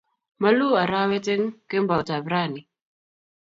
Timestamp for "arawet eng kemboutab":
0.83-2.25